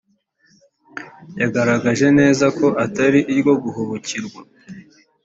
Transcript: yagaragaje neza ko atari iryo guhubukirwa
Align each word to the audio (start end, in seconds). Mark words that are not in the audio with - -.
yagaragaje 1.41 2.07
neza 2.19 2.45
ko 2.57 2.67
atari 2.85 3.19
iryo 3.33 3.53
guhubukirwa 3.63 4.41